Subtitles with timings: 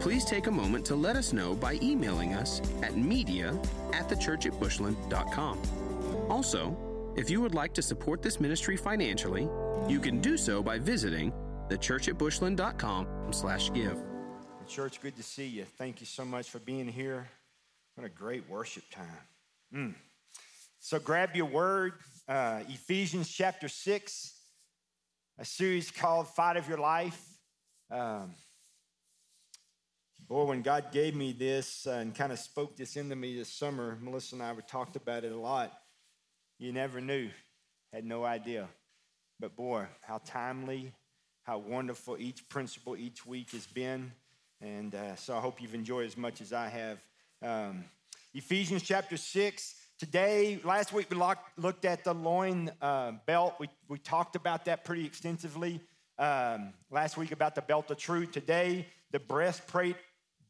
[0.00, 3.54] Please take a moment to let us know by emailing us at media
[3.92, 5.60] at thechurchatbushland.com.
[6.30, 6.74] Also,
[7.16, 9.46] if you would like to support this ministry financially,
[9.86, 11.32] you can do so by visiting
[11.68, 13.98] thechurchatbushland.com slash give.
[14.66, 15.64] Church, good to see you.
[15.64, 17.28] Thank you so much for being here.
[17.96, 19.04] What a great worship time.
[19.74, 19.94] Mm.
[20.78, 21.92] So grab your word,
[22.26, 24.32] uh, Ephesians chapter 6,
[25.38, 27.22] a series called Fight of Your Life.
[27.90, 28.30] Um,
[30.30, 33.52] boy, when God gave me this uh, and kind of spoke this into me this
[33.52, 35.72] summer, Melissa and I were talked about it a lot.
[36.60, 37.30] You never knew,
[37.92, 38.68] had no idea.
[39.40, 40.92] But boy, how timely,
[41.42, 44.12] how wonderful each principle each week has been.
[44.60, 46.98] And uh, so I hope you've enjoyed as much as I have.
[47.42, 47.84] Um,
[48.32, 49.74] Ephesians chapter 6.
[49.98, 51.20] Today, last week we
[51.56, 53.56] looked at the loin uh, belt.
[53.58, 55.80] We, we talked about that pretty extensively.
[56.20, 58.30] Um, last week about the belt of truth.
[58.30, 59.96] Today, the breastplate,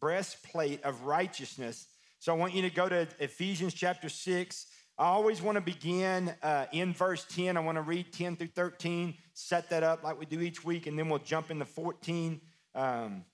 [0.01, 1.87] breastplate of righteousness.
[2.19, 4.67] So I want you to go to Ephesians chapter 6.
[4.99, 7.57] I always want to begin uh, in verse 10.
[7.57, 10.87] I want to read 10 through 13, set that up like we do each week,
[10.87, 12.41] and then we'll jump into 14.
[12.75, 13.25] Um,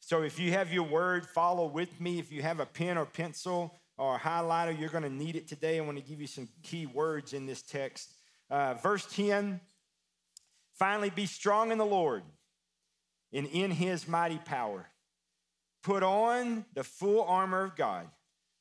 [0.00, 2.18] so if you have your word, follow with me.
[2.18, 5.46] If you have a pen or pencil or a highlighter, you're going to need it
[5.46, 5.78] today.
[5.78, 8.12] I want to give you some key words in this text.
[8.50, 9.60] Uh, verse 10
[10.78, 12.22] Finally, be strong in the Lord
[13.32, 14.86] and in his mighty power.
[15.82, 18.08] Put on the full armor of God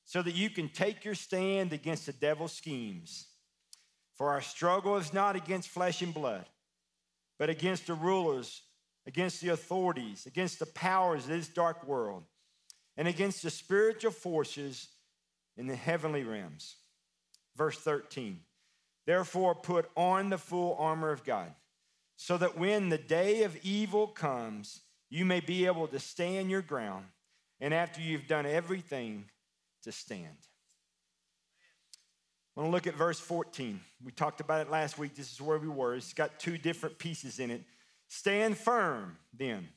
[0.05, 3.27] so that you can take your stand against the devil's schemes.
[4.15, 6.45] For our struggle is not against flesh and blood,
[7.37, 8.61] but against the rulers
[9.07, 12.25] against the authorities, against the powers of this dark world,
[12.97, 14.89] and against the spiritual forces
[15.55, 16.75] in the heavenly realms.
[17.55, 18.41] Verse 13
[19.05, 21.55] Therefore, put on the full armor of God,
[22.17, 26.61] so that when the day of evil comes, you may be able to stand your
[26.61, 27.05] ground,
[27.59, 29.25] and after you've done everything,
[29.83, 30.35] to stand.
[32.55, 33.79] I want to look at verse 14.
[34.03, 35.15] We talked about it last week.
[35.15, 35.95] This is where we were.
[35.95, 37.63] It's got two different pieces in it.
[38.09, 39.67] Stand firm then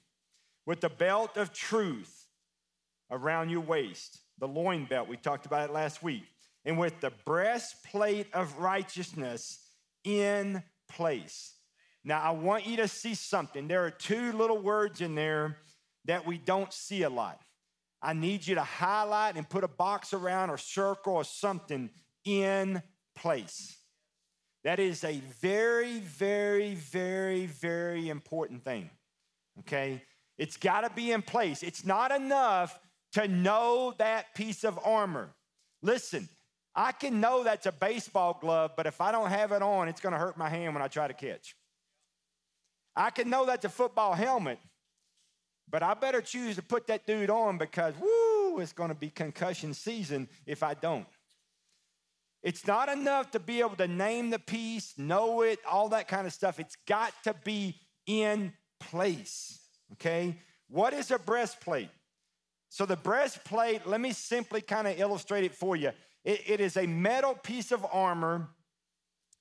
[0.66, 2.26] with the belt of truth
[3.10, 5.08] around your waist, the loin belt.
[5.08, 6.24] We talked about it last week.
[6.64, 9.60] And with the breastplate of righteousness
[10.04, 11.54] in place.
[12.04, 13.68] Now, I want you to see something.
[13.68, 15.56] There are two little words in there
[16.06, 17.40] that we don't see a lot.
[18.02, 21.90] I need you to highlight and put a box around or circle or something
[22.24, 22.82] in
[23.14, 23.76] place.
[24.64, 28.90] That is a very, very, very, very important thing.
[29.60, 30.02] Okay?
[30.38, 31.62] It's got to be in place.
[31.62, 32.78] It's not enough
[33.12, 35.34] to know that piece of armor.
[35.82, 36.28] Listen,
[36.74, 40.00] I can know that's a baseball glove, but if I don't have it on, it's
[40.00, 41.54] going to hurt my hand when I try to catch.
[42.96, 44.58] I can know that's a football helmet,
[45.68, 49.10] but I better choose to put that dude on because, woo, it's going to be
[49.10, 51.06] concussion season if I don't.
[52.42, 56.26] It's not enough to be able to name the piece, know it, all that kind
[56.26, 56.58] of stuff.
[56.58, 59.60] It's got to be in place,
[59.92, 60.36] okay?
[60.68, 61.90] What is a breastplate?
[62.70, 65.90] So, the breastplate, let me simply kind of illustrate it for you.
[66.24, 68.48] It, it is a metal piece of armor.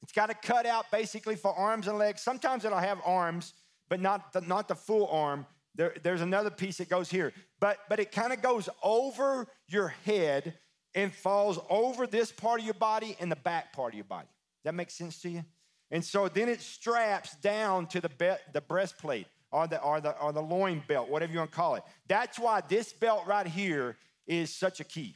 [0.01, 2.21] It's got a cutout basically for arms and legs.
[2.21, 3.53] Sometimes it'll have arms,
[3.89, 5.45] but not the, not the full arm.
[5.75, 9.89] There, there's another piece that goes here, but, but it kind of goes over your
[10.05, 10.55] head
[10.95, 14.27] and falls over this part of your body and the back part of your body.
[14.63, 15.45] That makes sense to you?
[15.91, 20.17] And so then it straps down to the, be- the breastplate or the, or, the,
[20.19, 21.83] or the loin belt, whatever you want to call it.
[22.07, 25.15] That's why this belt right here is such a key,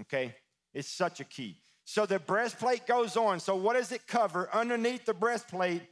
[0.00, 0.34] okay?
[0.74, 1.58] It's such a key.
[1.92, 3.38] So the breastplate goes on.
[3.38, 4.48] So what does it cover?
[4.50, 5.82] Underneath the breastplate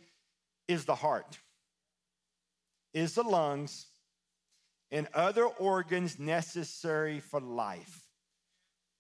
[0.67, 1.39] is the heart,
[2.95, 3.85] is the lungs,
[4.91, 8.07] and other organs necessary for life.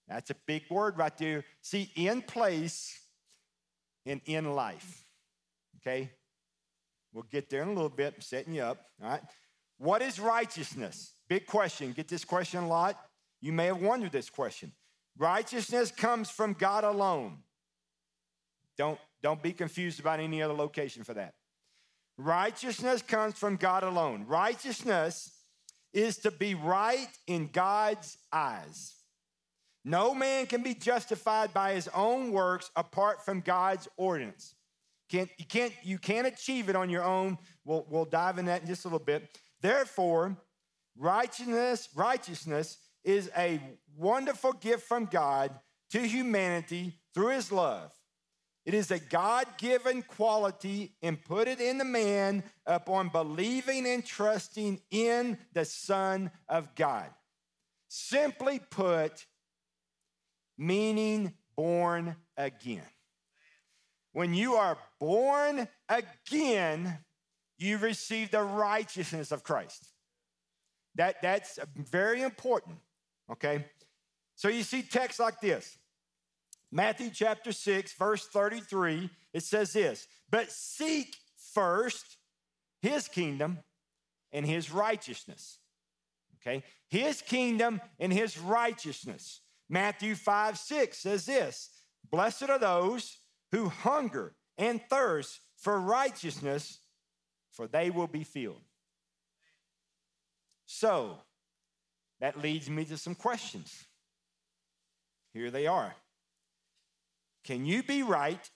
[0.08, 1.46] That's a big word right there.
[1.62, 3.00] See, in place
[4.04, 5.06] and in life.
[5.78, 6.10] Okay?
[7.14, 8.12] We'll get there in a little bit.
[8.14, 8.84] I'm setting you up.
[9.02, 9.22] All right.
[9.78, 11.14] What is righteousness?
[11.30, 11.92] Big question.
[11.92, 13.00] Get this question a lot.
[13.40, 14.72] You may have wondered this question.
[15.18, 17.38] Righteousness comes from God alone.
[18.78, 21.34] Don't, don't be confused about any other location for that.
[22.16, 24.24] Righteousness comes from God alone.
[24.26, 25.32] Righteousness
[25.92, 28.94] is to be right in God's eyes.
[29.84, 34.54] No man can be justified by his own works apart from God's ordinance.
[35.10, 37.38] Can't, you, can't, you can't achieve it on your own.
[37.64, 39.38] We'll, we'll dive in that in just a little bit.
[39.60, 40.36] Therefore,
[40.96, 43.60] righteousness, righteousness is a
[43.96, 45.52] wonderful gift from God
[45.90, 47.92] to humanity through his love.
[48.64, 55.38] It is a God given quality inputted in the man upon believing and trusting in
[55.54, 57.06] the Son of God.
[57.88, 59.26] Simply put,
[60.58, 62.84] meaning born again.
[64.12, 66.98] When you are born again,
[67.58, 69.88] you receive the righteousness of Christ.
[70.96, 72.76] That, that's very important,
[73.32, 73.64] okay?
[74.34, 75.78] So you see texts like this
[76.72, 81.16] Matthew chapter 6, verse 33, it says this But seek
[81.52, 82.16] first
[82.80, 83.58] his kingdom
[84.32, 85.58] and his righteousness.
[86.40, 86.62] Okay?
[86.88, 89.40] His kingdom and his righteousness.
[89.68, 91.70] Matthew 5, 6 says this
[92.10, 93.18] Blessed are those
[93.52, 96.78] who hunger and thirst for righteousness,
[97.52, 98.62] for they will be filled.
[100.66, 101.18] So,
[102.20, 103.84] that leads me to some questions.
[105.32, 105.94] Here they are.
[107.44, 108.50] Can you be right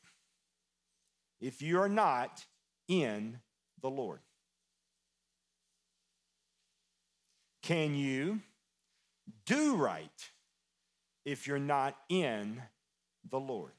[1.40, 2.44] if you are not
[2.88, 3.38] in
[3.80, 4.20] the Lord?
[7.62, 8.40] Can you
[9.46, 10.30] do right
[11.24, 12.60] if you're not in
[13.30, 13.72] the Lord?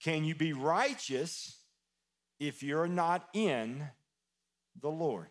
[0.00, 1.58] Can you be righteous
[2.38, 3.88] if you're not in
[4.80, 5.26] the Lord?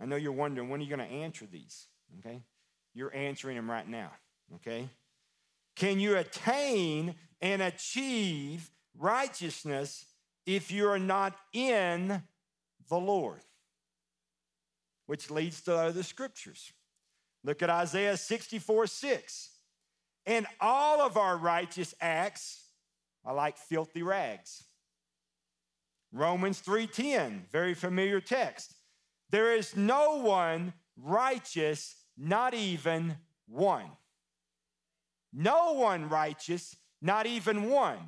[0.00, 1.86] I know you're wondering when are you going to answer these?
[2.18, 2.42] Okay?
[2.94, 4.10] You're answering them right now.
[4.56, 4.88] Okay?
[5.74, 10.06] Can you attain and achieve righteousness
[10.46, 12.22] if you are not in
[12.88, 13.40] the Lord?
[15.06, 16.72] Which leads to other scriptures.
[17.44, 19.50] Look at Isaiah 64 6.
[20.26, 22.60] And all of our righteous acts
[23.24, 24.64] are like filthy rags.
[26.12, 28.75] Romans 3:10, very familiar text.
[29.30, 33.90] There is no one righteous, not even one.
[35.32, 37.98] No one righteous, not even one.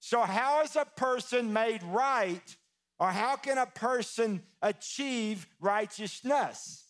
[0.00, 2.56] So, how is a person made right,
[2.98, 6.84] or how can a person achieve righteousness?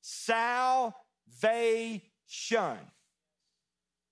[0.00, 0.92] Salvation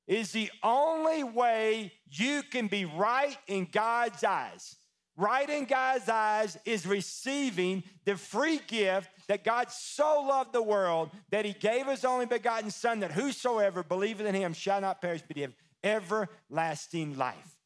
[0.07, 4.77] is the only way you can be right in God's eyes.
[5.17, 11.11] Right in God's eyes is receiving the free gift that God so loved the world
[11.31, 15.23] that he gave his only begotten Son, that whosoever believeth in him shall not perish,
[15.29, 15.53] but have
[15.85, 17.59] everlasting life.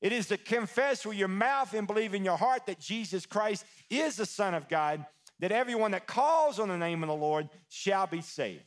[0.00, 3.64] It is to confess with your mouth and believe in your heart that Jesus Christ
[3.90, 5.04] is the Son of God,
[5.40, 8.62] that everyone that calls on the name of the Lord shall be saved.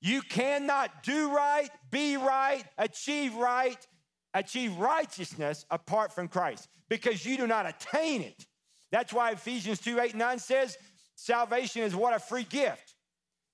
[0.00, 3.78] You cannot do right, be right, achieve right,
[4.34, 8.46] achieve righteousness apart from Christ because you do not attain it.
[8.90, 10.76] That's why Ephesians 2 8 9 says,
[11.16, 12.94] Salvation is what a free gift.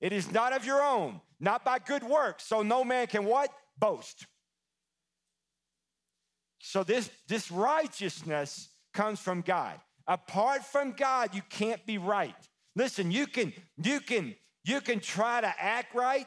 [0.01, 3.53] It is not of your own, not by good works, so no man can what?
[3.79, 4.27] Boast.
[6.59, 9.79] So this, this righteousness comes from God.
[10.07, 12.35] Apart from God, you can't be right.
[12.77, 13.53] Listen, you can,
[13.83, 14.35] you can,
[14.65, 16.27] you can try to act right,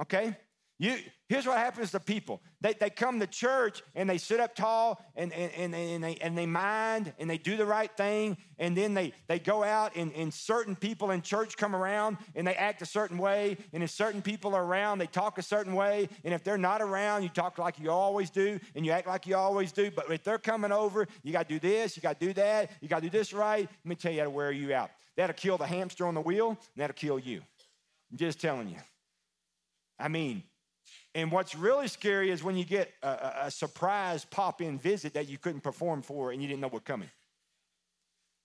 [0.00, 0.36] okay?
[0.82, 0.96] You,
[1.28, 2.42] here's what happens to people.
[2.60, 6.16] They, they come to church and they sit up tall and, and, and, and, they,
[6.16, 8.36] and they mind and they do the right thing.
[8.58, 12.44] And then they, they go out and, and certain people in church come around and
[12.44, 13.58] they act a certain way.
[13.72, 16.08] And if certain people are around, they talk a certain way.
[16.24, 19.24] And if they're not around, you talk like you always do and you act like
[19.24, 19.88] you always do.
[19.88, 22.72] But if they're coming over, you got to do this, you got to do that,
[22.80, 23.68] you got to do this right.
[23.70, 24.90] Let me tell you how to wear you out.
[25.16, 27.40] That'll kill the hamster on the wheel and that'll kill you.
[28.10, 28.78] I'm just telling you.
[29.96, 30.42] I mean,
[31.14, 35.28] and what's really scary is when you get a, a surprise pop in visit that
[35.28, 37.10] you couldn't perform for and you didn't know what coming.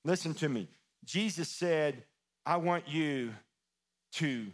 [0.04, 0.68] Listen to me.
[1.06, 2.04] Jesus said,
[2.46, 3.34] I want you
[4.14, 4.48] to,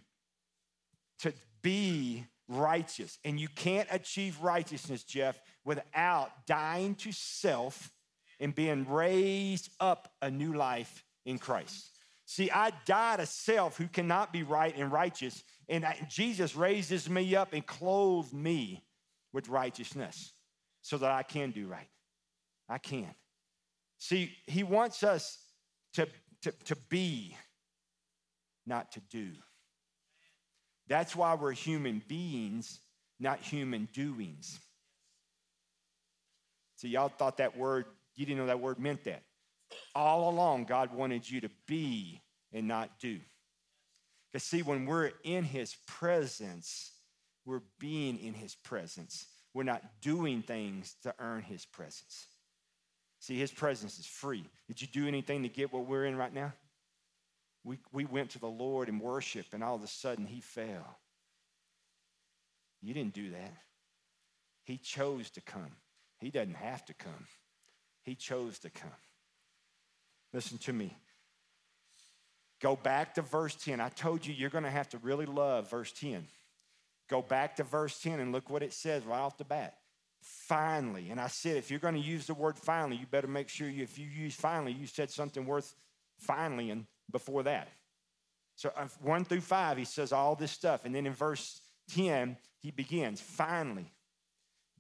[1.20, 3.18] to be righteous.
[3.24, 7.92] And you can't achieve righteousness, Jeff, without dying to self
[8.40, 11.90] and being raised up a new life in Christ.
[12.26, 17.10] See, I died a self who cannot be right and righteous, and I, Jesus raises
[17.10, 18.84] me up and clothes me
[19.32, 20.34] with righteousness
[20.82, 21.90] so that I can do right.
[22.70, 23.14] I can.
[23.98, 25.38] See, He wants us
[25.94, 26.08] to,
[26.42, 27.38] to, to be,
[28.66, 29.32] not to do.
[30.88, 32.80] That's why we're human beings,
[33.20, 34.60] not human doings.
[36.76, 39.24] So, y'all thought that word, you didn't know that word meant that.
[39.96, 43.20] All along, God wanted you to be and not do.
[44.34, 46.92] Because, see, when we're in his presence,
[47.46, 49.28] we're being in his presence.
[49.54, 52.26] We're not doing things to earn his presence.
[53.20, 54.44] See, his presence is free.
[54.68, 56.52] Did you do anything to get what we're in right now?
[57.64, 60.98] We, we went to the Lord and worship, and all of a sudden he fell.
[62.82, 63.54] You didn't do that.
[64.64, 65.72] He chose to come.
[66.20, 67.28] He doesn't have to come.
[68.04, 68.90] He chose to come.
[70.34, 70.98] Listen to me.
[72.64, 73.82] Go back to verse 10.
[73.82, 76.26] I told you you're going to have to really love verse 10.
[77.10, 79.76] Go back to verse 10 and look what it says right off the bat.
[80.22, 81.10] Finally.
[81.10, 83.68] And I said, if you're going to use the word finally, you better make sure
[83.68, 85.76] you, if you use finally, you said something worth
[86.18, 87.68] finally and before that.
[88.56, 90.86] So uh, 1 through 5, he says all this stuff.
[90.86, 91.60] And then in verse
[91.94, 93.92] 10, he begins, finally,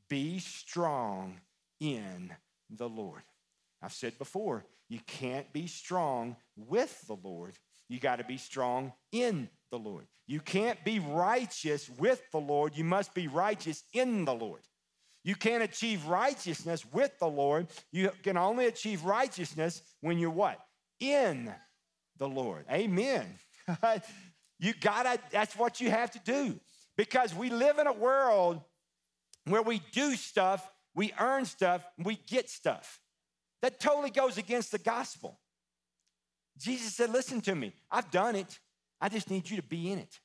[0.07, 1.41] be strong
[1.81, 2.31] in
[2.69, 3.23] the Lord.
[3.81, 7.55] I've said before, you can't be strong with the Lord.
[7.89, 10.07] You got to be strong in the Lord.
[10.27, 12.75] You can't be righteous with the Lord.
[12.75, 14.61] You must be righteous in the Lord.
[15.23, 17.67] You can't achieve righteousness with the Lord.
[17.91, 20.59] You can only achieve righteousness when you're what?
[20.99, 21.53] In
[22.17, 22.65] the Lord.
[22.71, 23.25] Amen.
[24.59, 26.59] you gotta, that's what you have to do.
[26.97, 28.61] Because we live in a world
[29.45, 32.99] where we do stuff, we earn stuff, we get stuff.
[33.61, 35.39] That totally goes against the gospel.
[36.57, 38.59] Jesus said, Listen to me, I've done it.
[39.01, 40.19] I just need you to be in it.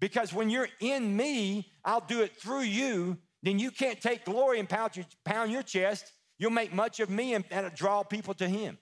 [0.00, 3.18] Because when you're in me, I'll do it through you.
[3.42, 6.12] Then you can't take glory and pound your, pound your chest.
[6.38, 8.78] You'll make much of me and, and draw people to him.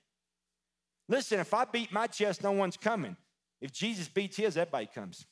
[1.09, 3.17] Listen, if I beat my chest, no one's coming.
[3.61, 5.25] If Jesus beats his, everybody comes.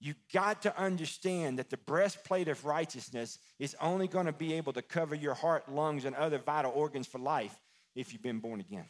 [0.00, 4.72] You got to understand that the breastplate of righteousness is only going to be able
[4.74, 7.58] to cover your heart, lungs, and other vital organs for life
[7.96, 8.84] if you've been born again.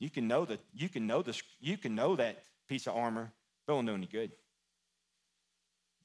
[0.00, 3.30] You can know that you can know this, you can know that piece of armor,
[3.66, 4.32] but it won't do any good.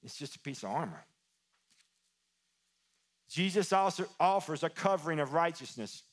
[0.04, 1.04] It's just a piece of armor.
[3.30, 6.04] Jesus also offers a covering of righteousness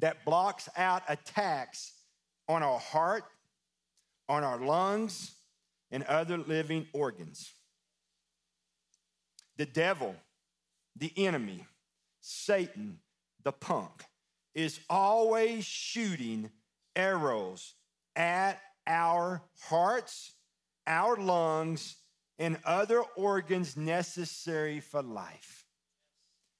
[0.00, 1.92] that blocks out attacks
[2.48, 3.24] on our heart,
[4.28, 5.32] on our lungs,
[5.90, 7.52] and other living organs.
[9.56, 10.16] The devil,
[10.96, 11.64] the enemy,
[12.20, 12.98] Satan,
[13.42, 14.04] the punk,
[14.56, 16.50] is always shooting
[16.96, 17.74] arrows
[18.16, 20.32] at our hearts,
[20.86, 21.96] our lungs,
[22.38, 25.66] and other organs necessary for life.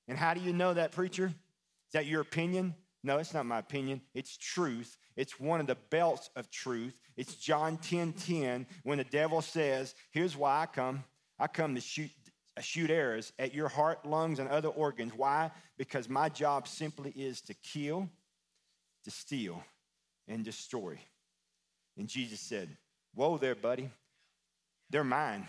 [0.08, 1.26] And how do you know that, preacher?
[1.26, 2.74] Is that your opinion?
[3.02, 4.02] No, it's not my opinion.
[4.14, 4.98] It's truth.
[5.16, 7.00] It's one of the belts of truth.
[7.16, 11.02] It's John 10 10 when the devil says, Here's why I come.
[11.38, 12.10] I come to shoot,
[12.62, 15.12] shoot arrows at your heart, lungs, and other organs.
[15.14, 15.50] Why?
[15.76, 18.08] Because my job simply is to kill,
[19.04, 19.62] to steal,
[20.28, 20.98] and destroy.
[21.96, 22.76] And Jesus said,
[23.14, 23.90] Whoa there, buddy.
[24.90, 25.46] They're mine,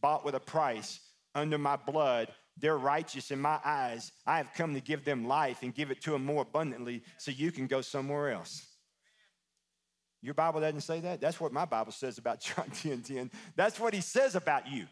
[0.00, 1.00] bought with a price
[1.34, 2.28] under my blood
[2.60, 4.12] they're righteous in my eyes.
[4.26, 7.30] I have come to give them life and give it to them more abundantly so
[7.30, 8.66] you can go somewhere else.
[10.22, 11.20] Your Bible doesn't say that.
[11.20, 13.30] That's what my Bible says about John 10 10.
[13.56, 14.86] That's what he says about you.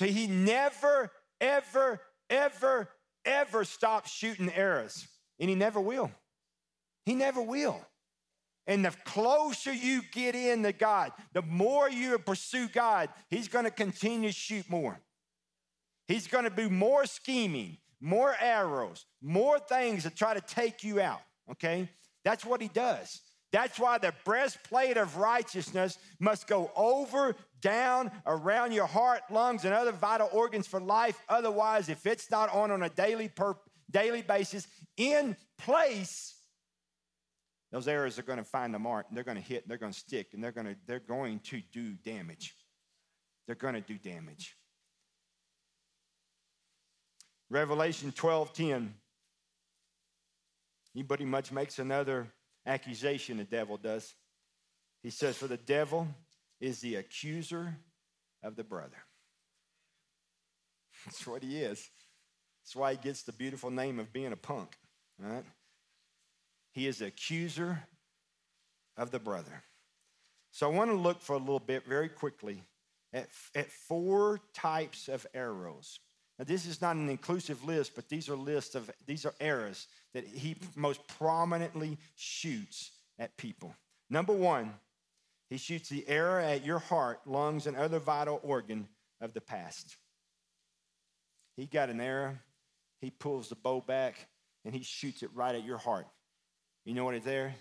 [0.00, 2.88] So he never, ever, ever,
[3.26, 5.06] ever stops shooting arrows,
[5.38, 6.10] and he never will.
[7.04, 7.78] He never will.
[8.66, 13.66] And the closer you get in to God, the more you pursue God, He's going
[13.66, 14.98] to continue to shoot more.
[16.08, 21.02] He's going to do more scheming, more arrows, more things to try to take you
[21.02, 21.90] out, okay?
[22.24, 23.20] That's what he does.
[23.52, 29.74] That's why the breastplate of righteousness must go over, down, around your heart, lungs, and
[29.74, 31.18] other vital organs for life.
[31.28, 33.56] Otherwise, if it's not on on a daily per,
[33.90, 36.36] daily basis in place,
[37.72, 39.06] those arrows are going to find the mark.
[39.08, 39.62] And they're going to hit.
[39.62, 42.54] And they're going to stick, and they're going to they're going to do damage.
[43.46, 44.56] They're going to do damage.
[47.48, 48.94] Revelation 12 10.
[50.94, 52.28] Anybody much makes another
[52.70, 54.14] accusation, the devil does.
[55.02, 56.08] He says, For the devil
[56.60, 57.76] is the accuser
[58.42, 58.96] of the brother.
[61.04, 61.88] That's what he is.
[62.62, 64.76] That's why he gets the beautiful name of being a punk,
[65.18, 65.44] right?
[66.72, 67.82] He is the accuser
[68.96, 69.64] of the brother.
[70.52, 72.62] So I want to look for a little bit very quickly
[73.12, 75.98] at, at four types of arrows.
[76.40, 79.88] Now, this is not an inclusive list, but these are lists of these are errors
[80.14, 83.76] that he most prominently shoots at people.
[84.08, 84.72] Number one,
[85.50, 88.88] he shoots the arrow at your heart, lungs, and other vital organ
[89.20, 89.98] of the past.
[91.58, 92.38] He got an arrow,
[93.02, 94.26] he pulls the bow back,
[94.64, 96.06] and he shoots it right at your heart.
[96.86, 97.54] You know what is there?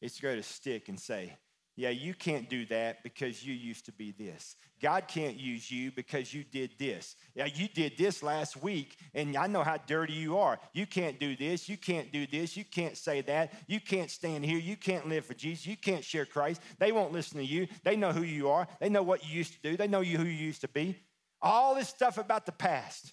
[0.00, 1.36] is to go to stick and say,
[1.76, 4.56] yeah, you can't do that because you used to be this.
[4.82, 7.16] God can't use you because you did this.
[7.34, 10.58] Yeah, you did this last week, and I know how dirty you are.
[10.72, 11.68] You can't do this.
[11.68, 12.56] You can't do this.
[12.56, 13.52] You can't say that.
[13.66, 14.58] You can't stand here.
[14.58, 15.66] You can't live for Jesus.
[15.66, 16.60] You can't share Christ.
[16.78, 17.66] They won't listen to you.
[17.84, 18.66] They know who you are.
[18.80, 19.76] They know what you used to do.
[19.76, 20.96] They know you who you used to be.
[21.42, 23.12] All this stuff about the past,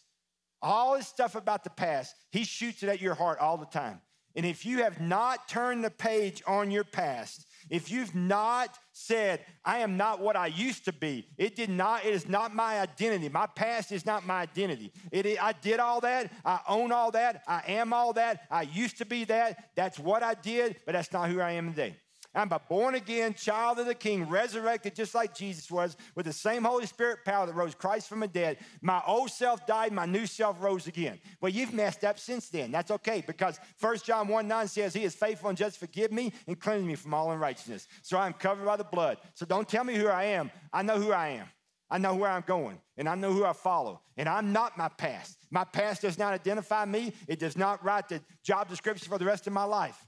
[0.61, 4.01] all this stuff about the past, he shoots it at your heart all the time.
[4.35, 9.41] And if you have not turned the page on your past, if you've not said,
[9.63, 12.79] I am not what I used to be, it did not, it is not my
[12.79, 13.29] identity.
[13.29, 14.91] My past is not my identity.
[15.11, 18.97] It, I did all that, I own all that, I am all that, I used
[18.99, 19.69] to be that.
[19.75, 21.95] That's what I did, but that's not who I am today.
[22.37, 26.33] I'm a born again child of the King, resurrected just like Jesus was, with the
[26.33, 28.57] same Holy Spirit power that rose Christ from the dead.
[28.81, 31.19] My old self died, my new self rose again.
[31.41, 32.71] Well, you've messed up since then.
[32.71, 36.31] That's okay because 1 John 1 9 says, He is faithful and just forgive me
[36.45, 37.87] and cleanse me from all unrighteousness.
[38.03, 39.17] So I'm covered by the blood.
[39.33, 40.51] So don't tell me who I am.
[40.71, 41.47] I know who I am.
[41.89, 44.01] I know where I'm going and I know who I follow.
[44.17, 45.37] And I'm not my past.
[45.49, 49.25] My past does not identify me, it does not write the job description for the
[49.25, 50.05] rest of my life.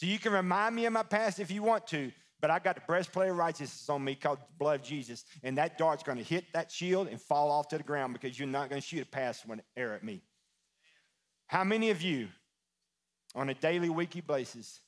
[0.00, 2.74] So you can remind me of my past if you want to, but I got
[2.74, 6.24] the breastplate of righteousness on me called the blood of Jesus, and that dart's to
[6.24, 9.04] hit that shield and fall off to the ground because you're not to shoot a
[9.04, 10.22] pass one arrow at me.
[11.48, 12.28] How many of you,
[13.34, 14.80] on a daily, weekly basis,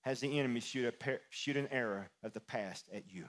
[0.00, 3.26] has the enemy shoot, a, shoot an arrow of the past at you?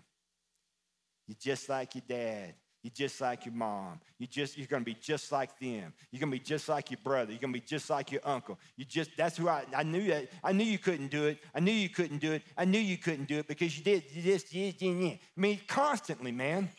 [1.28, 2.54] You're just like your dad.
[2.86, 4.00] You're just like your mom.
[4.20, 5.92] You just you're gonna be just like them.
[6.12, 7.32] You're gonna be just like your brother.
[7.32, 8.60] You're gonna be just like your uncle.
[8.78, 11.40] You just that's who I I knew that I knew you couldn't do it.
[11.56, 12.44] I knew you couldn't do it.
[12.56, 14.54] I knew you couldn't do it because you did you just.
[14.54, 16.70] I mean constantly, man.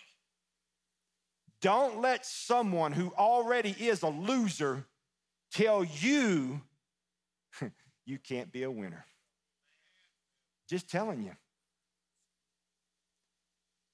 [1.60, 4.84] Don't let someone who already is a loser
[5.50, 6.60] tell you
[8.06, 9.04] you can't be a winner.
[10.70, 11.32] Just telling you.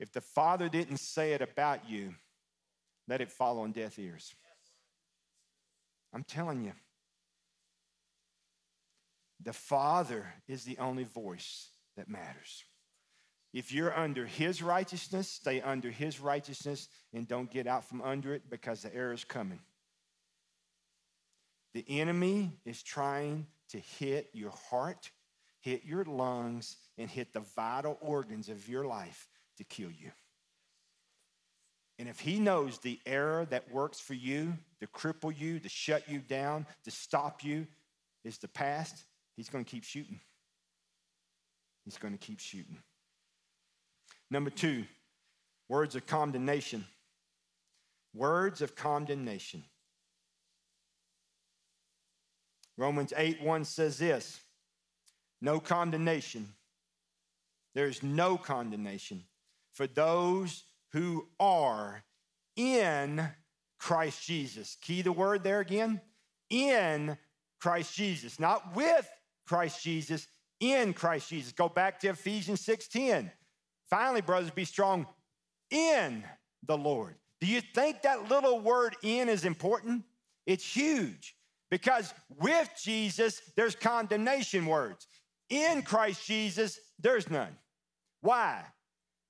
[0.03, 2.17] If the Father didn't say it about you,
[3.07, 4.35] let it fall on deaf ears.
[6.13, 6.73] I'm telling you.
[9.41, 12.65] The Father is the only voice that matters.
[13.53, 18.35] If you're under His righteousness, stay under His righteousness and don't get out from under
[18.35, 19.61] it because the error is coming.
[21.75, 25.13] The enemy is trying to hit your heart,
[25.61, 29.29] hit your lungs, and hit the vital organs of your life
[29.63, 30.11] to kill you.
[31.99, 36.09] And if he knows the error that works for you, to cripple you, to shut
[36.09, 37.67] you down, to stop you,
[38.25, 39.05] is the past,
[39.37, 40.19] he's going to keep shooting.
[41.85, 42.79] He's going to keep shooting.
[44.31, 44.85] Number two,
[45.69, 46.85] words of condemnation.
[48.15, 49.65] Words of condemnation.
[52.77, 54.41] Romans 8 1 says this
[55.41, 56.49] no condemnation.
[57.75, 59.25] There's no condemnation
[59.73, 62.05] for those who are
[62.57, 63.27] in
[63.79, 64.77] Christ Jesus.
[64.81, 66.01] Key the word there again
[66.51, 67.17] in
[67.61, 69.09] Christ Jesus, not with
[69.47, 70.29] Christ Jesus,
[70.61, 71.53] in Christ Jesus.
[71.53, 73.33] Go back to Ephesians 6:10.
[73.89, 75.07] Finally, brothers, be strong
[75.71, 76.25] in
[76.63, 77.19] the Lord.
[77.41, 80.05] Do you think that little word in is important?
[80.47, 81.37] It's huge
[81.71, 85.07] because with Jesus, there's condemnation words.
[85.49, 87.57] In Christ Jesus, there's none.
[88.21, 88.65] Why?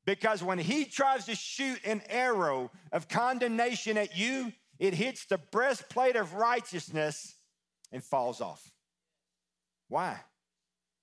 [0.04, 5.38] Because when he tries to shoot an arrow of condemnation at you, it hits the
[5.38, 7.36] breastplate of righteousness
[7.92, 8.72] and falls off.
[9.88, 10.18] Why?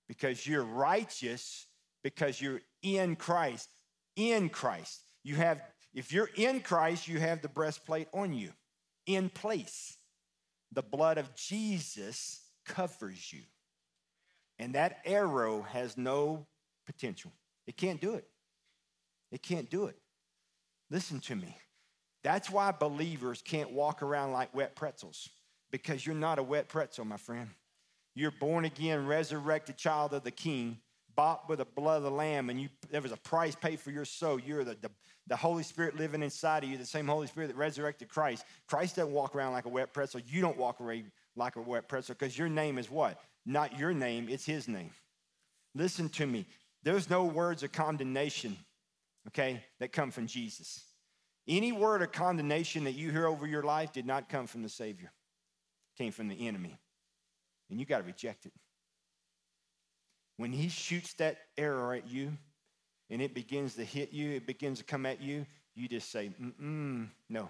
[0.08, 1.68] Because you're righteous,
[2.04, 3.70] because you're in Christ.
[4.16, 5.02] In Christ.
[5.24, 5.62] You have,
[5.94, 8.52] if you're in Christ, you have the breastplate on you,
[9.06, 9.98] in place.
[10.72, 13.44] The blood of Jesus covers you.
[14.58, 16.48] And that arrow has no
[16.86, 17.32] potential,
[17.66, 18.28] it can't do it.
[19.32, 19.98] It can't do it.
[20.90, 21.56] Listen to me.
[22.24, 25.30] That's why believers can't walk around like wet pretzels
[25.72, 27.50] because you're not a wet pretzel, my friend.
[28.16, 30.80] You're born again, resurrected child of the King,
[31.16, 33.92] bought with the blood of the Lamb, and you, there was a price paid for
[33.92, 34.40] your soul.
[34.40, 34.92] You're the, the,
[35.28, 38.46] the Holy Spirit living inside of you, the same Holy Spirit that resurrected Christ.
[38.68, 40.22] Christ doesn't walk around like a wet pretzel.
[40.28, 43.22] You don't walk around like a wet pretzel because your name is what?
[43.46, 44.92] Not your name, it's His name.
[45.76, 46.46] Listen to me.
[46.84, 48.58] There's no words of condemnation
[49.30, 50.84] okay, that come from Jesus.
[51.48, 54.70] Any word of condemnation that you hear over your life did not come from the
[54.70, 55.12] Savior,
[55.96, 56.78] it came from the enemy.
[57.70, 58.54] And you got to reject it.
[60.38, 62.32] When he shoots that arrow at you
[63.10, 66.32] and it begins to hit you, it begins to come at you, you just say,
[66.62, 67.50] mm no,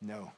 [0.00, 0.30] no.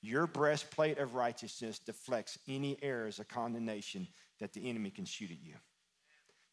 [0.00, 4.08] Your breastplate of righteousness deflects any errors of condemnation
[4.40, 5.54] that the enemy can shoot at you.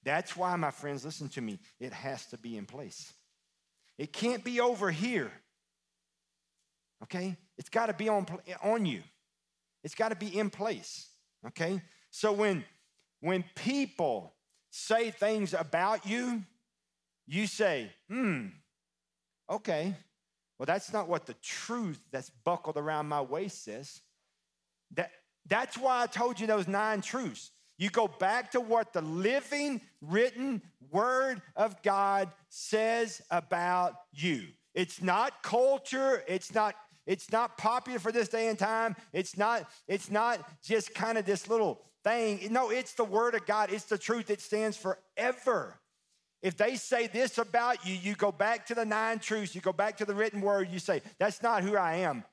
[0.03, 3.11] That's why, my friends, listen to me, it has to be in place.
[3.99, 5.31] It can't be over here.
[7.03, 7.35] Okay?
[7.57, 8.25] It's got to be on,
[8.63, 9.03] on you.
[9.83, 11.09] It's got to be in place.
[11.45, 11.81] Okay?
[12.09, 12.63] So when
[13.19, 14.33] when people
[14.71, 16.43] say things about you,
[17.27, 18.47] you say, hmm,
[19.49, 19.93] okay.
[20.57, 23.99] Well, that's not what the truth that's buckled around my waist says.
[24.95, 25.11] That,
[25.45, 27.51] that's why I told you those nine truths.
[27.79, 30.61] You go back to what the living, written
[30.91, 34.43] word of God says about you.
[34.75, 36.75] It's not culture, it's not
[37.07, 38.95] it's not popular for this day and time.
[39.13, 42.39] It's not it's not just kind of this little thing.
[42.51, 43.71] No, it's the word of God.
[43.71, 44.29] It's the truth.
[44.29, 45.79] It stands forever.
[46.41, 49.73] If they say this about you, you go back to the nine truths, you go
[49.73, 52.23] back to the written word, you say, That's not who I am.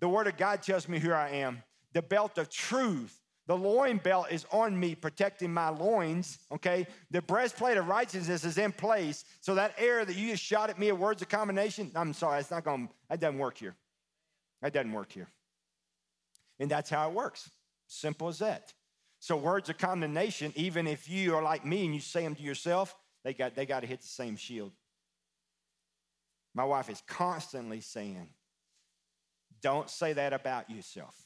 [0.00, 1.62] The word of God tells me who I am.
[1.92, 6.86] The belt of truth, the loin belt is on me, protecting my loins, okay?
[7.10, 9.24] The breastplate of righteousness is in place.
[9.40, 12.40] So that arrow that you just shot at me of words of combination, I'm sorry,
[12.40, 13.74] it's not going, that doesn't work here.
[14.60, 15.28] That doesn't work here.
[16.60, 17.50] And that's how it works.
[17.86, 18.74] Simple as that.
[19.18, 22.42] So words of condemnation, even if you are like me and you say them to
[22.42, 24.72] yourself, they got, they got to hit the same shield.
[26.54, 28.28] My wife is constantly saying,
[29.62, 31.16] don't say that about yourself.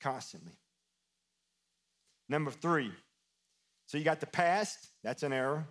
[0.00, 0.52] Constantly.
[2.28, 2.92] Number three.
[3.86, 5.66] So you got the past, that's an error.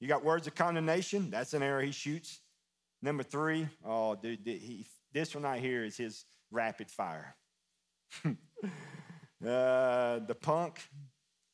[0.00, 2.40] You got words of condemnation, that's an error he shoots.
[3.02, 7.34] Number three, oh, dude, he, this one right here is his rapid fire.
[9.44, 10.80] Uh, the punk,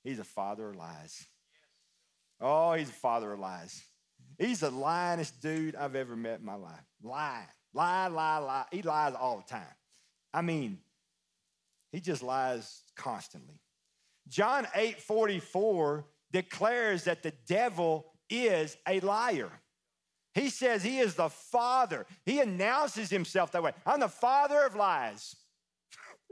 [0.04, 1.24] he's a father of lies.
[2.38, 3.82] Oh, he's a father of lies.
[4.38, 6.84] He's the lyingest dude I've ever met in my life.
[7.02, 8.66] Lie, lie, lie, lie.
[8.70, 9.74] He lies all the time.
[10.34, 10.80] I mean,
[11.90, 13.58] he just lies constantly.
[14.28, 19.50] John 8 44 declares that the devil is a liar.
[20.34, 22.06] He says he is the father.
[22.24, 23.72] He announces himself that way.
[23.86, 25.34] I'm the father of lies.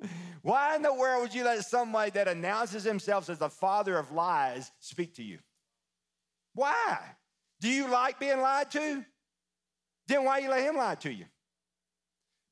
[0.43, 4.13] Why in the world would you let somebody that announces himself as the father of
[4.13, 5.39] lies speak to you?
[6.55, 6.99] Why?
[7.61, 9.05] Do you like being lied to?
[10.07, 11.25] Then why you let him lie to you?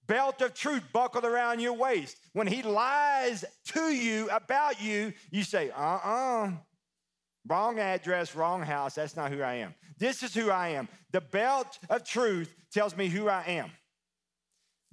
[0.07, 2.17] Belt of truth buckled around your waist.
[2.33, 6.47] When he lies to you about you, you say, uh uh-uh.
[6.47, 6.51] uh,
[7.49, 8.97] wrong address, wrong house.
[8.97, 9.75] That's not who I am.
[9.99, 10.89] This is who I am.
[11.13, 13.71] The belt of truth tells me who I am.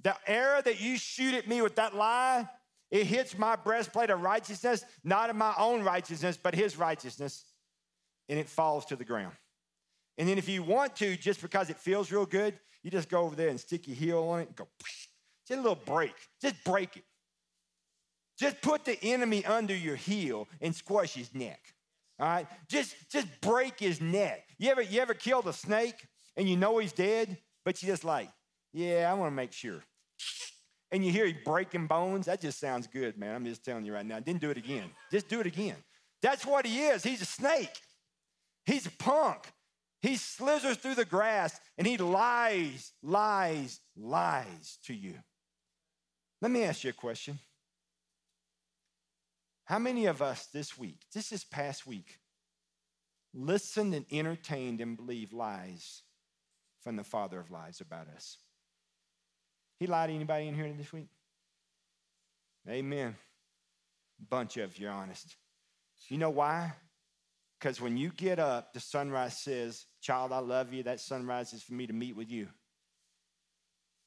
[0.02, 2.48] The arrow that you shoot at me with that lie,
[2.90, 7.44] it hits my breastplate of righteousness, not in my own righteousness, but his righteousness,
[8.28, 9.34] and it falls to the ground.
[10.18, 13.22] And then if you want to, just because it feels real good, you just go
[13.22, 14.68] over there and stick your heel on it and go,
[15.46, 16.14] just a little break.
[16.40, 17.04] Just break it.
[18.38, 21.60] Just put the enemy under your heel and squash his neck.
[22.18, 22.46] All right?
[22.68, 24.44] Just, just break his neck.
[24.58, 28.04] You ever, you ever killed a snake and you know he's dead, but you just
[28.04, 28.28] like,
[28.72, 29.82] yeah, I want to make sure
[30.92, 33.34] and you hear he breaking bones, that just sounds good, man.
[33.34, 34.20] I'm just telling you right now.
[34.20, 34.90] Didn't do it again.
[35.10, 35.76] Just do it again.
[36.20, 37.02] That's what he is.
[37.02, 37.74] He's a snake.
[38.66, 39.50] He's a punk.
[40.02, 45.14] He slithers through the grass and he lies, lies, lies to you.
[46.40, 47.38] Let me ask you a question.
[49.64, 52.18] How many of us this week, just this past week,
[53.32, 56.02] listened and entertained and believed lies
[56.82, 58.38] from the father of lies about us?
[59.78, 61.08] He lied to anybody in here this week?
[62.68, 63.14] Amen.
[64.28, 65.36] Bunch of you you're honest.
[66.08, 66.72] You know why?
[67.62, 70.82] Because when you get up, the sunrise says, Child, I love you.
[70.82, 72.48] That sunrise is for me to meet with you.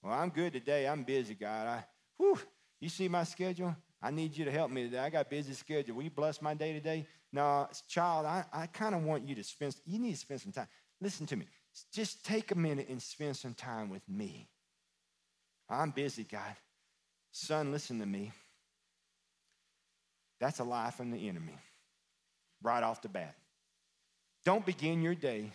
[0.04, 0.86] Well, I'm good today.
[0.86, 1.66] I'm busy, God.
[1.66, 1.86] I,
[2.18, 2.38] whew,
[2.82, 3.74] you see my schedule?
[4.02, 5.00] I need you to help me today.
[5.00, 5.96] I got busy schedule.
[5.96, 7.08] Will you bless my day today?
[7.32, 10.52] No, child, I, I kind of want you to spend, you need to spend some
[10.52, 10.68] time.
[11.00, 11.48] Listen to me.
[11.94, 14.50] Just take a minute and spend some time with me.
[15.70, 16.58] I'm busy, God.
[17.32, 18.34] Son, listen to me.
[20.42, 21.56] That's a lie from the enemy
[22.62, 23.36] right off the bat.
[24.46, 25.52] Don't begin your day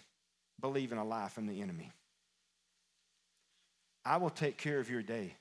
[0.61, 1.93] believing a lie from the enemy.
[4.05, 5.37] I will take care of your day.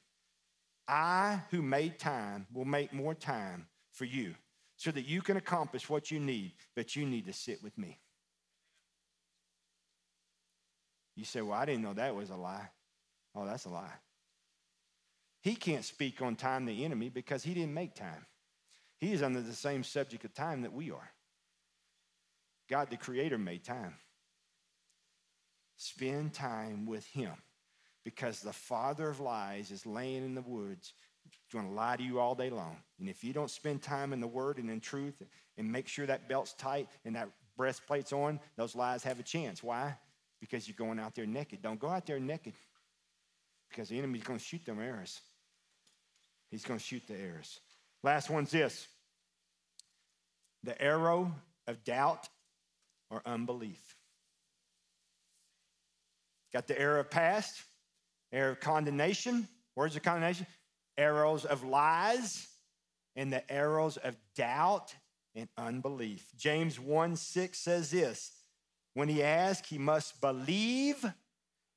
[0.88, 4.36] I, who made time, will make more time for you
[4.78, 8.00] so that you can accomplish what you need, but you need to sit with me.
[11.16, 12.70] You say, Well, I didn't know that was a lie.
[13.36, 13.94] Oh, that's a lie.
[15.42, 18.26] He can't speak on time, the enemy, because he didn't make time.
[19.00, 21.12] He is under the same subject of time that we are.
[22.70, 23.96] God, the Creator, made time.
[25.78, 27.34] Spend time with Him
[28.04, 30.94] because the father of lies is laying in the woods
[31.52, 32.78] going to lie to you all day long.
[33.00, 35.22] And if you don't spend time in the Word and in truth
[35.58, 39.64] and make sure that belt's tight and that breastplate's on, those lies have a chance.
[39.64, 39.98] Why?
[40.40, 41.62] Because you're going out there naked.
[41.62, 42.54] Don't go out there naked
[43.70, 45.20] because the enemy's going to shoot them arrows.
[46.50, 47.60] He's going to shoot the arrows.
[48.04, 48.88] Last one's this
[50.64, 51.32] the arrow
[51.68, 52.28] of doubt
[53.10, 53.96] or unbelief.
[56.54, 57.64] Got the arrow of past,
[58.32, 59.48] arrow of condemnation.
[59.76, 60.46] Words of condemnation,
[60.98, 62.48] arrows of lies,
[63.16, 64.94] and the arrows of doubt
[65.36, 66.26] and unbelief.
[66.38, 68.32] James 1 6 says this
[68.94, 71.06] when he asks, he must believe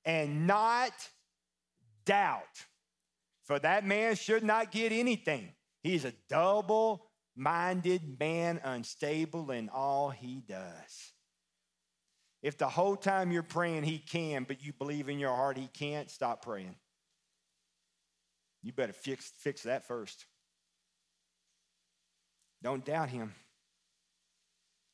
[0.04, 0.92] and not
[2.04, 2.66] doubt.
[3.44, 5.52] For that man should not get anything.
[5.82, 11.11] He's a double minded man, unstable in all he does.
[12.42, 15.68] If the whole time you're praying he can, but you believe in your heart he
[15.68, 16.74] can't, stop praying.
[18.62, 20.26] You better fix, fix that first.
[22.62, 23.34] Don't doubt him.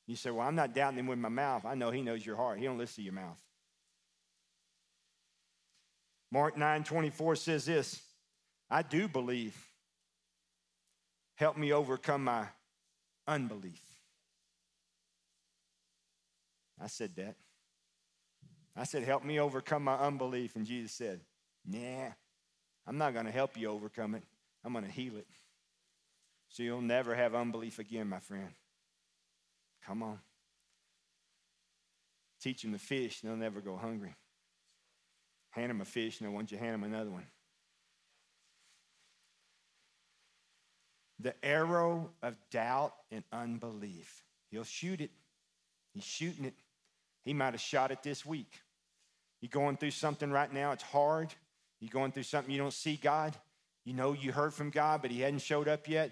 [0.07, 1.65] You say, Well, I'm not doubting him with my mouth.
[1.67, 2.59] I know he knows your heart.
[2.59, 3.37] He don't listen to your mouth.
[6.31, 8.03] Mark 9 24 says this
[8.71, 9.57] I do believe.
[11.37, 12.47] Help me overcome my
[13.27, 13.81] unbelief.
[16.81, 17.37] I said that.
[18.77, 20.57] I said, Help me overcome my unbelief.
[20.57, 21.21] And Jesus said,
[21.67, 22.11] Nah,
[22.87, 24.23] I'm not going to help you overcome it.
[24.65, 25.27] I'm going to heal it.
[26.49, 28.49] So you'll never have unbelief again, my friend.
[29.87, 30.19] Come on.
[32.41, 34.15] Teach them to fish, and they'll never go hungry.
[35.51, 37.27] Hand them a fish, and then once you to hand them another one.
[41.21, 44.23] The arrow of doubt and unbelief.
[44.51, 45.11] He'll shoot it.
[45.93, 46.55] He's shooting it.
[47.29, 48.51] He might have shot it this week.
[49.43, 51.29] You're going through something right now, it's hard.
[51.79, 53.37] You're going through something you don't see God.
[53.85, 56.11] You know you heard from God, but He hadn't showed up yet.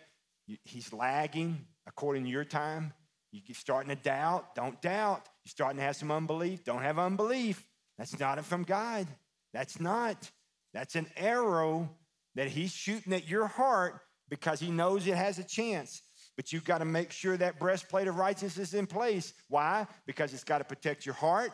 [0.65, 2.93] He's lagging according to your time.
[3.33, 4.55] You're starting to doubt.
[4.55, 5.27] Don't doubt.
[5.43, 6.65] You're starting to have some unbelief.
[6.65, 7.67] Don't have unbelief.
[7.97, 9.07] That's not from God.
[9.55, 10.31] That's not.
[10.75, 11.89] That's an arrow
[12.35, 16.03] that He's shooting at your heart because He knows it has a chance.
[16.37, 19.33] But you've got to make sure that breastplate of righteousness is in place.
[19.49, 19.87] Why?
[20.07, 21.51] Because it's got to protect your heart,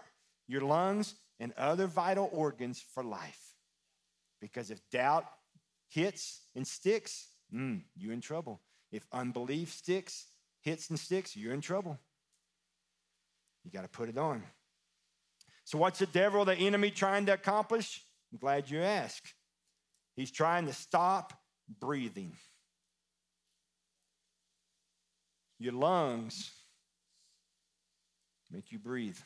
[0.48, 3.40] your lungs, and other vital organs for life.
[4.40, 5.24] Because if doubt
[5.88, 8.60] hits and sticks, mm, you're in trouble.
[8.90, 10.26] If unbelief sticks,
[10.60, 11.98] hits and sticks, you're in trouble.
[13.64, 14.42] You got to put it on.
[15.64, 18.04] So, what's the devil, the enemy, trying to accomplish?
[18.32, 19.34] I'm glad you asked.
[20.16, 21.32] He's trying to stop
[21.80, 22.36] breathing.
[25.62, 26.50] Your lungs
[28.50, 29.18] make you breathe.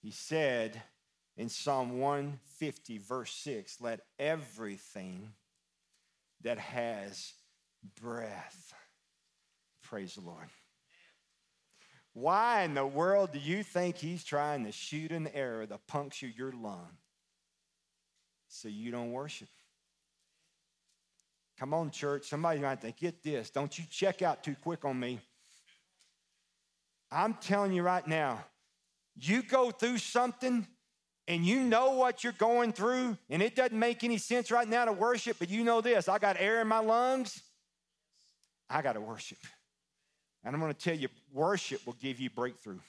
[0.00, 0.80] He said
[1.36, 5.32] in Psalm 150, verse 6, let everything
[6.42, 7.32] that has
[8.00, 8.72] breath
[9.82, 10.46] praise the Lord.
[12.12, 16.28] Why in the world do you think he's trying to shoot an arrow to puncture
[16.28, 16.90] your lung
[18.46, 19.48] so you don't worship?
[21.58, 22.28] Come on, church.
[22.28, 23.50] Somebody might think, get this.
[23.50, 25.20] Don't you check out too quick on me.
[27.10, 28.44] I'm telling you right now,
[29.14, 30.66] you go through something
[31.28, 34.86] and you know what you're going through, and it doesn't make any sense right now
[34.86, 37.42] to worship, but you know this I got air in my lungs,
[38.68, 39.38] I got to worship.
[40.44, 42.80] And I'm going to tell you, worship will give you breakthrough.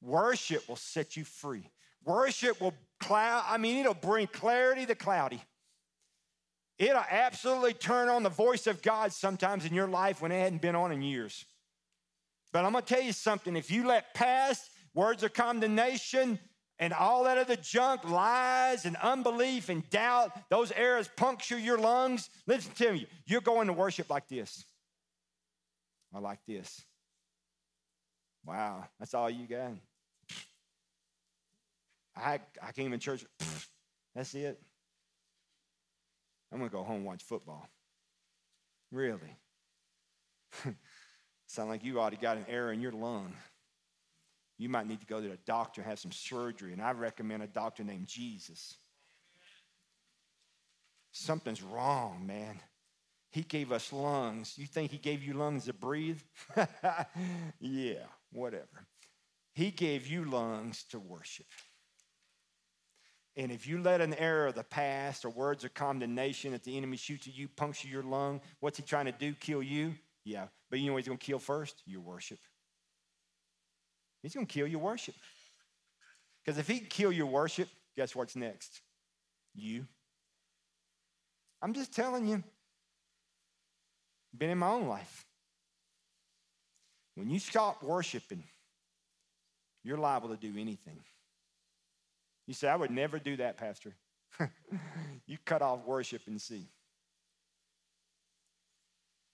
[0.00, 1.68] Worship will set you free.
[2.04, 5.42] Worship will cloud, I mean, it'll bring clarity to cloudy.
[6.78, 10.62] It'll absolutely turn on the voice of God sometimes in your life when it hadn't
[10.62, 11.44] been on in years.
[12.52, 16.38] But I'm gonna tell you something if you let past words of condemnation
[16.78, 22.30] and all that other junk, lies and unbelief and doubt, those arrows puncture your lungs,
[22.46, 24.64] listen to me, you're going to worship like this.
[26.14, 26.84] I like this.
[28.44, 29.72] Wow, that's all you got.
[32.16, 33.24] I, I came in church,
[34.14, 34.60] that's it.
[36.52, 37.68] I'm going to go home and watch football.
[38.90, 39.36] Really?
[41.46, 43.34] Sound like you already got an error in your lung.
[44.56, 47.42] You might need to go to a doctor and have some surgery, and I recommend
[47.42, 48.74] a doctor named Jesus.
[51.12, 52.60] Something's wrong, man.
[53.30, 54.54] He gave us lungs.
[54.56, 56.20] You think he gave you lungs to breathe?
[57.60, 58.86] yeah, whatever.
[59.52, 61.46] He gave you lungs to worship.
[63.38, 66.76] And if you let an error of the past or words of condemnation that the
[66.76, 69.32] enemy shoots at you puncture your lung, what's he trying to do?
[69.32, 69.94] Kill you?
[70.24, 70.48] Yeah.
[70.68, 71.80] But you know he's going to kill first?
[71.86, 72.40] Your worship.
[74.24, 75.14] He's going to kill your worship.
[76.44, 78.80] Because if he can kill your worship, guess what's next?
[79.54, 79.86] You.
[81.62, 82.42] I'm just telling you.
[84.36, 85.24] Been in my own life.
[87.14, 88.42] When you stop worshiping,
[89.84, 90.98] you're liable to do anything.
[92.48, 93.94] You say, I would never do that, Pastor.
[95.26, 96.66] you cut off worship and see.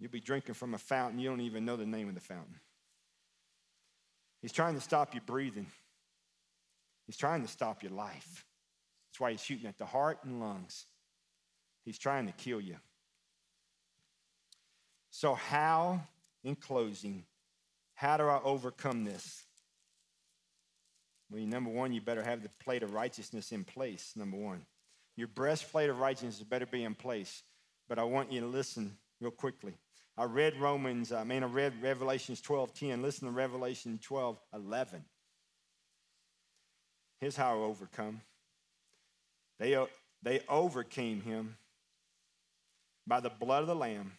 [0.00, 2.56] You'll be drinking from a fountain, you don't even know the name of the fountain.
[4.42, 5.68] He's trying to stop you breathing.
[7.06, 8.44] He's trying to stop your life.
[9.08, 10.86] That's why he's shooting at the heart and lungs.
[11.84, 12.76] He's trying to kill you.
[15.10, 16.00] So, how,
[16.42, 17.24] in closing,
[17.94, 19.43] how do I overcome this?
[21.30, 24.66] Well, number one, you better have the plate of righteousness in place, number one.
[25.16, 27.42] Your breastplate of righteousness better be in place.
[27.88, 29.74] But I want you to listen real quickly.
[30.16, 33.02] I read Romans, I mean, I read Revelations 12 10.
[33.02, 35.04] Listen to Revelation 12 11.
[37.20, 38.20] Here's how I overcome.
[39.58, 39.86] They, uh,
[40.22, 41.56] they overcame him
[43.06, 44.12] by the blood of the Lamb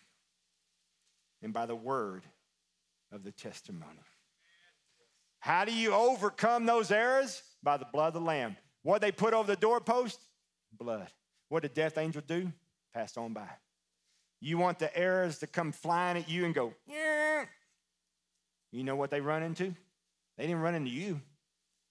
[1.41, 2.24] and by the word
[3.12, 4.00] of the testimony.
[5.45, 7.43] How do you overcome those errors?
[7.62, 8.58] By the blood of the Lamb.
[8.81, 10.19] What they put over the doorpost?
[10.75, 11.08] Blood.
[11.49, 12.51] What did death angel do?
[12.95, 13.47] Passed on by.
[14.41, 17.45] You want the errors to come flying at you and go, yeah.
[18.71, 19.75] You know what they run into?
[20.36, 21.21] They didn't run into you.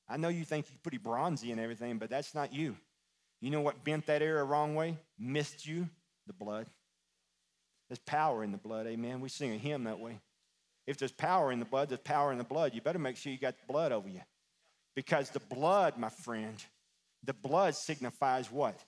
[0.08, 2.76] I know you think you're pretty bronzy and everything, but that's not you.
[3.40, 4.98] You know what bent that error wrong way?
[5.16, 5.88] Missed you?
[6.26, 6.66] The blood.
[7.88, 9.20] There's power in the blood, amen.
[9.20, 10.18] We sing a hymn that way.
[10.86, 12.74] If there's power in the blood, there's power in the blood.
[12.74, 14.20] You better make sure you got the blood over you.
[14.94, 16.62] Because the blood, my friend,
[17.24, 18.78] the blood signifies what?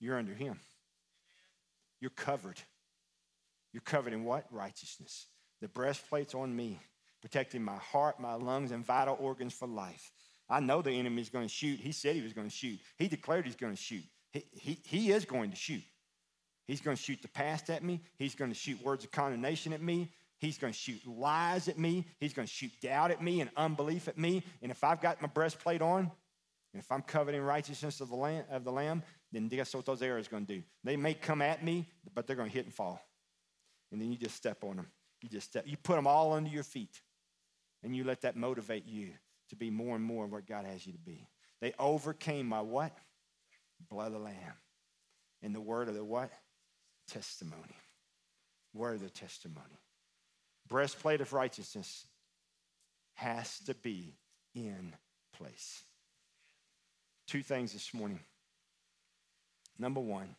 [0.00, 0.58] You're under Him.
[2.00, 2.60] You're covered.
[3.72, 4.46] You're covered in what?
[4.50, 5.26] Righteousness.
[5.60, 6.78] The breastplate's on me,
[7.20, 10.10] protecting my heart, my lungs, and vital organs for life.
[10.48, 11.80] I know the enemy's going to shoot.
[11.80, 12.78] He said he was going to shoot.
[12.98, 14.04] He declared he's going to shoot.
[14.32, 15.82] He, he, he is going to shoot.
[16.66, 18.00] He's going to shoot the past at me.
[18.18, 20.10] He's going to shoot words of condemnation at me.
[20.38, 22.04] He's going to shoot lies at me.
[22.20, 24.42] He's going to shoot doubt at me and unbelief at me.
[24.62, 26.10] And if I've got my breastplate on,
[26.72, 29.84] and if I'm covered in righteousness of the lamb, of the lamb then guess what
[29.84, 30.62] those arrows are going to do?
[30.84, 33.00] They may come at me, but they're going to hit and fall.
[33.90, 34.86] And then you just step on them.
[35.22, 35.64] You just step.
[35.66, 37.00] You put them all under your feet,
[37.82, 39.10] and you let that motivate you
[39.50, 41.26] to be more and more what God has you to be.
[41.60, 42.96] They overcame my what?
[43.90, 44.34] Blood of the Lamb.
[45.42, 46.30] And the word of the what?
[47.08, 47.76] Testimony.
[48.74, 49.80] Word of the testimony.
[50.68, 52.06] Breastplate of righteousness
[53.14, 54.14] has to be
[54.54, 54.94] in
[55.32, 55.82] place.
[57.26, 58.20] Two things this morning.
[59.78, 60.34] Number one,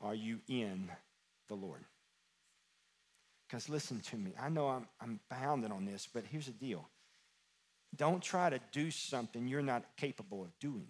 [0.00, 0.90] are you in
[1.48, 1.84] the Lord?
[3.46, 6.88] Because listen to me, I know I'm, I'm bounded on this, but here's the deal
[7.96, 10.88] don't try to do something you're not capable of doing.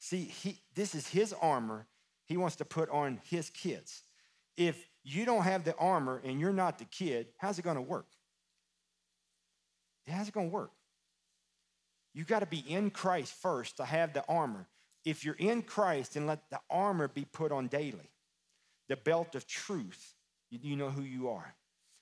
[0.00, 1.86] See, he, this is his armor
[2.28, 4.02] he wants to put on his kids.
[4.56, 7.82] If you don't have the armor and you're not the kid, how's it going to
[7.82, 8.06] work?
[10.06, 10.72] How's it going to work?
[12.14, 14.66] You got to be in Christ first to have the armor.
[15.04, 18.10] If you're in Christ, then let the armor be put on daily.
[18.88, 20.14] The belt of truth,
[20.50, 21.54] you, know who you are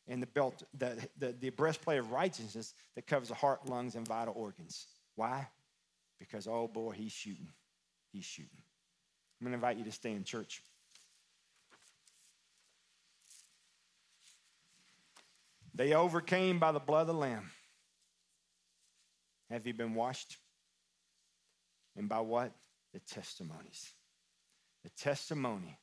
[0.08, 4.06] and the belt, the, the, the breastplate of righteousness that covers the heart, lungs, and
[4.06, 4.86] vital organs.
[5.16, 5.48] Why?
[6.18, 7.48] Because, oh boy, he's shooting.
[8.12, 8.62] He's shooting.
[9.40, 10.62] I'm going to invite you to stay in church.
[15.76, 17.50] They overcame by the blood of the Lamb.
[19.50, 20.38] Have you been washed?
[21.96, 22.52] And by what?
[22.94, 23.92] The testimonies.
[24.84, 25.78] The testimony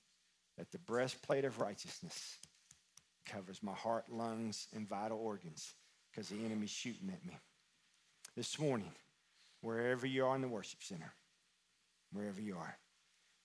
[0.57, 2.39] that the breastplate of righteousness
[3.27, 5.73] covers my heart, lungs, and vital organs
[6.11, 7.37] because the enemy's shooting at me.
[8.35, 8.91] This morning,
[9.61, 11.13] wherever you are in the worship center,
[12.11, 12.77] wherever you are,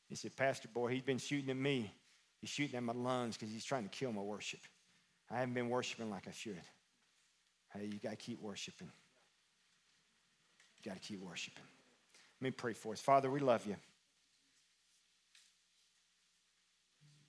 [0.08, 1.92] he said, Pastor Boy, he's been shooting at me.
[2.40, 4.60] He's shooting at my lungs because he's trying to kill my worship.
[5.30, 6.60] I haven't been worshiping like I should.
[7.74, 8.90] Hey, you got to keep worshiping.
[10.76, 11.64] You got to keep worshiping.
[12.40, 13.00] Let me pray for us.
[13.00, 13.76] Father, we love you.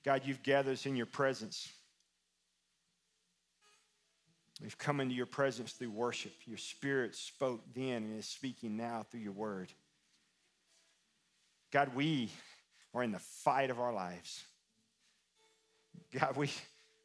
[0.06, 1.70] God, you've gathered us in your presence.
[4.62, 6.34] We've come into your presence through worship.
[6.46, 9.72] Your spirit spoke then and is speaking now through your word.
[11.72, 12.30] God, we
[12.94, 14.44] are in the fight of our lives.
[16.18, 16.50] God, we,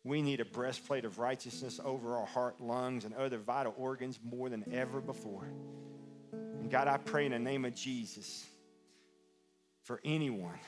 [0.04, 4.50] we need a breastplate of righteousness over our heart, lungs, and other vital organs more
[4.50, 5.48] than ever before.
[6.32, 8.46] And God, I pray in the name of Jesus
[9.82, 10.58] for anyone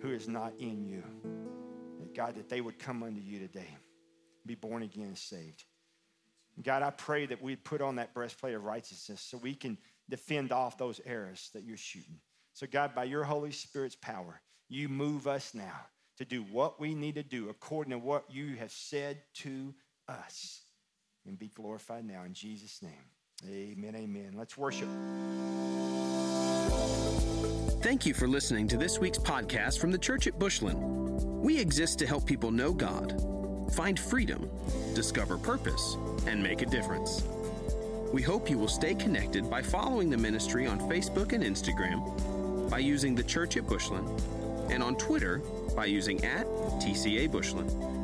[0.00, 1.02] who is not in you,
[1.98, 3.76] that God, that they would come unto you today,
[4.46, 5.64] be born again and saved.
[6.62, 9.76] God, I pray that we put on that breastplate of righteousness so we can
[10.08, 12.20] defend off those arrows that you're shooting.
[12.54, 15.86] So, God, by your Holy Spirit's power, You move us now
[16.18, 19.74] to do what we need to do according to what you have said to
[20.08, 20.62] us.
[21.26, 22.92] And be glorified now in Jesus' name.
[23.50, 24.34] Amen, amen.
[24.36, 24.88] Let's worship.
[27.82, 30.78] Thank you for listening to this week's podcast from the Church at Bushland.
[31.42, 33.20] We exist to help people know God,
[33.74, 34.48] find freedom,
[34.94, 35.96] discover purpose,
[36.26, 37.22] and make a difference.
[38.12, 42.78] We hope you will stay connected by following the ministry on Facebook and Instagram, by
[42.78, 44.08] using the Church at Bushland,
[44.70, 45.38] and on Twitter
[45.74, 46.46] by using at
[46.80, 47.95] TCA Bushland.